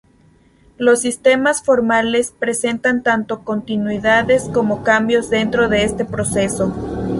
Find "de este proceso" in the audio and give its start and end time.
5.69-6.73